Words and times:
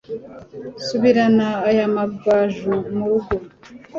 subirana 0.85 1.49
aya 1.69 1.85
magaju 1.95 2.73
mu 2.95 3.05
rugo 3.11 3.35